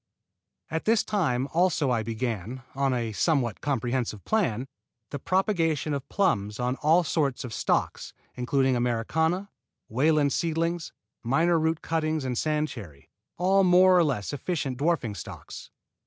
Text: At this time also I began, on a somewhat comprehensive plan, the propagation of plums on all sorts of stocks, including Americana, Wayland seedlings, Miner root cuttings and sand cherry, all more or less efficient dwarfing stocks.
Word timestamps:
At 0.71 0.85
this 0.85 1.03
time 1.03 1.47
also 1.53 1.91
I 1.91 2.01
began, 2.01 2.63
on 2.73 2.91
a 2.91 3.11
somewhat 3.11 3.61
comprehensive 3.61 4.25
plan, 4.25 4.67
the 5.11 5.19
propagation 5.19 5.93
of 5.93 6.09
plums 6.09 6.59
on 6.59 6.75
all 6.77 7.03
sorts 7.03 7.43
of 7.43 7.53
stocks, 7.53 8.11
including 8.33 8.75
Americana, 8.75 9.51
Wayland 9.89 10.33
seedlings, 10.33 10.91
Miner 11.21 11.59
root 11.59 11.83
cuttings 11.83 12.25
and 12.25 12.35
sand 12.35 12.67
cherry, 12.69 13.11
all 13.37 13.63
more 13.63 13.95
or 13.95 14.03
less 14.03 14.33
efficient 14.33 14.79
dwarfing 14.79 15.13
stocks. 15.13 15.69